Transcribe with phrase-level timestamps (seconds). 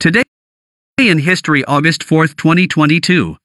[0.00, 0.22] Today
[0.96, 3.36] in History, August 4, 2022.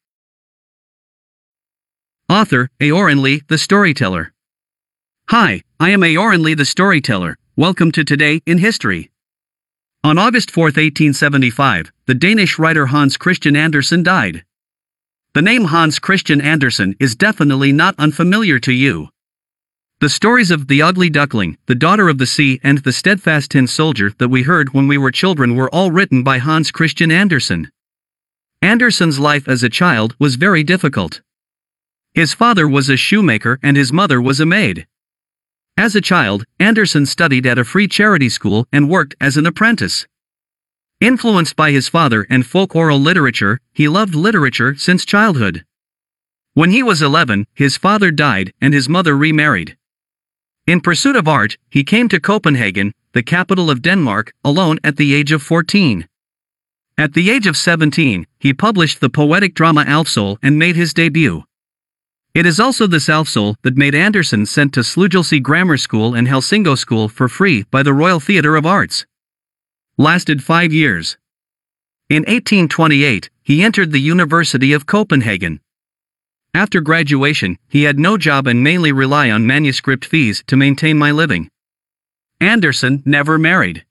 [2.30, 4.32] Author, Aoran Lee, the Storyteller.
[5.28, 7.38] Hi, I am Aoran Lee, the Storyteller.
[7.58, 9.12] Welcome to Today in History.
[10.06, 14.46] On August 4, 1875, the Danish writer Hans Christian Andersen died.
[15.34, 19.10] The name Hans Christian Andersen is definitely not unfamiliar to you.
[20.02, 23.66] The stories of the ugly duckling, the daughter of the sea, and the steadfast tin
[23.66, 27.72] soldier that we heard when we were children were all written by Hans Christian Andersen.
[28.62, 31.22] Andersen's life as a child was very difficult.
[32.14, 34.86] His father was a shoemaker and his mother was a maid.
[35.78, 40.06] As a child, Andersen studied at a free charity school and worked as an apprentice.
[41.00, 45.64] Influenced by his father and folk oral literature, he loved literature since childhood.
[46.54, 49.78] When he was 11, his father died and his mother remarried.
[50.68, 55.14] In pursuit of art, he came to Copenhagen, the capital of Denmark, alone at the
[55.14, 56.08] age of 14.
[56.98, 61.44] At the age of 17, he published the poetic drama Alfsol and made his debut.
[62.34, 66.76] It is also this Alfsol that made Andersen sent to Slagelse Grammar School and Helsingo
[66.76, 69.06] School for free by the Royal Theatre of Arts.
[70.00, 71.16] Lasted five years.
[72.10, 75.60] In 1828, he entered the University of Copenhagen.
[76.56, 81.12] After graduation, he had no job and mainly rely on manuscript fees to maintain my
[81.12, 81.50] living.
[82.40, 83.86] Andersen never married.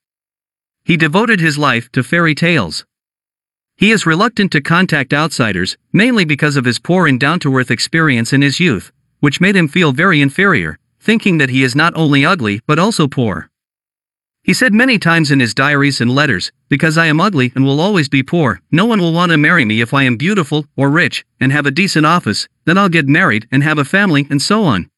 [0.83, 2.87] He devoted his life to fairy tales.
[3.77, 7.71] He is reluctant to contact outsiders, mainly because of his poor and down to earth
[7.71, 11.93] experience in his youth, which made him feel very inferior, thinking that he is not
[11.95, 13.51] only ugly but also poor.
[14.45, 17.81] He said many times in his diaries and letters, Because I am ugly and will
[17.81, 20.91] always be poor, no one will want to marry me if I am beautiful, or
[20.91, 24.43] rich, and have a decent office, then I'll get married and have a family, and
[24.43, 24.91] so on.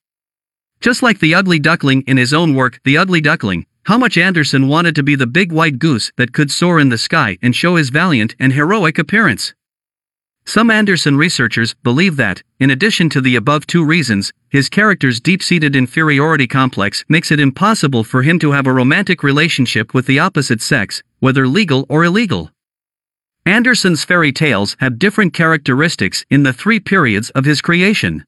[0.81, 4.67] Just like the ugly duckling in his own work, The Ugly Duckling, how much Andersen
[4.67, 7.77] wanted to be the big white goose that could soar in the sky and show
[7.77, 9.55] his valiant and heroic appearance.
[10.49, 15.43] Some Andersen researchers believe that, in addition to the above two reasons, his character's deep
[15.43, 20.21] seated inferiority complex makes it impossible for him to have a romantic relationship with the
[20.21, 22.53] opposite sex, whether legal or illegal.
[23.45, 28.25] Andersen's fairy tales have different characteristics in the three periods of his creation.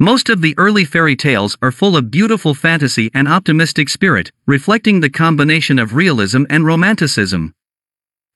[0.00, 4.98] Most of the early fairy tales are full of beautiful fantasy and optimistic spirit, reflecting
[4.98, 7.54] the combination of realism and romanticism.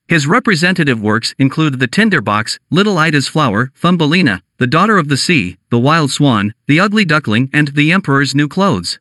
[0.07, 5.57] His representative works include The Tinderbox, Little Ida's Flower, Thumbelina, The Daughter of the Sea,
[5.71, 8.99] The Wild Swan, The Ugly Duckling, and The Emperor's New Clothes.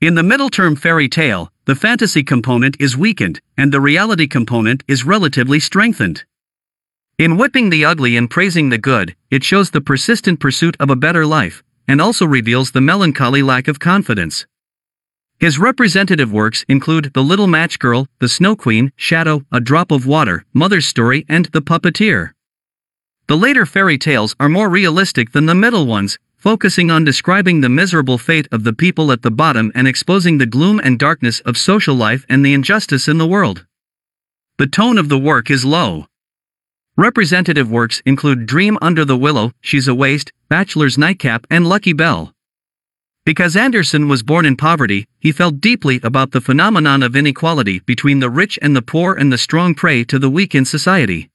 [0.00, 4.84] In the middle term fairy tale, the fantasy component is weakened, and the reality component
[4.86, 6.24] is relatively strengthened.
[7.18, 10.96] In whipping the ugly and praising the good, it shows the persistent pursuit of a
[10.96, 14.46] better life, and also reveals the melancholy lack of confidence.
[15.40, 20.06] His representative works include The Little Match Girl, The Snow Queen, Shadow, A Drop of
[20.06, 22.32] Water, Mother's Story, and The Puppeteer.
[23.26, 27.68] The later fairy tales are more realistic than the middle ones, focusing on describing the
[27.68, 31.56] miserable fate of the people at the bottom and exposing the gloom and darkness of
[31.56, 33.66] social life and the injustice in the world.
[34.58, 36.06] The tone of the work is low.
[36.96, 42.32] Representative works include Dream Under the Willow, She's a Waste, Bachelor's Nightcap, and Lucky Bell.
[43.24, 48.18] Because Andersen was born in poverty, he felt deeply about the phenomenon of inequality between
[48.18, 51.30] the rich and the poor and the strong prey to the weak in society.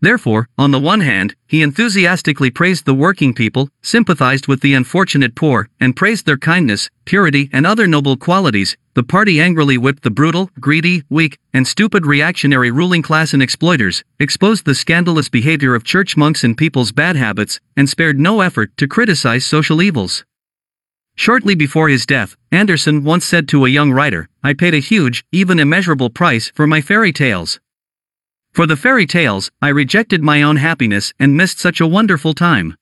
[0.00, 5.34] Therefore, on the one hand, he enthusiastically praised the working people, sympathized with the unfortunate
[5.34, 8.74] poor, and praised their kindness, purity, and other noble qualities.
[8.94, 14.04] The party angrily whipped the brutal, greedy, weak, and stupid reactionary ruling class and exploiters,
[14.18, 18.74] exposed the scandalous behavior of church monks and people's bad habits, and spared no effort
[18.78, 20.24] to criticize social evils.
[21.16, 25.24] Shortly before his death, Andersen once said to a young writer, I paid a huge,
[25.32, 27.60] even immeasurable price for my fairy tales.
[28.52, 32.76] For the fairy tales, I rejected my own happiness and missed such a wonderful time.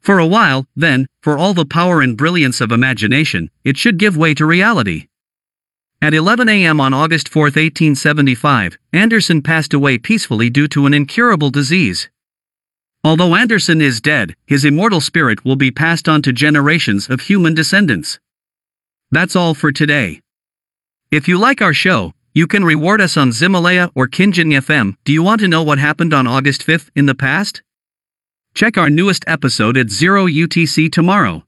[0.00, 4.16] For a while, then, for all the power and brilliance of imagination, it should give
[4.16, 5.08] way to reality.
[6.00, 6.80] At 11 a.m.
[6.80, 12.08] on August 4, 1875, Andersen passed away peacefully due to an incurable disease.
[13.04, 17.54] Although Andersen is dead, his immortal spirit will be passed on to generations of human
[17.54, 18.18] descendants.
[19.10, 20.20] That's all for today.
[21.10, 24.96] If you like our show, you can reward us on Ximalaya or Kinjin FM.
[25.04, 27.62] Do you want to know what happened on August 5th in the past?
[28.54, 31.44] Check our newest episode at 0 UTC tomorrow.